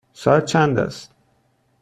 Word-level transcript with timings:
ساعت 0.13 0.45
چند 0.45 0.79
است؟ 0.79 1.11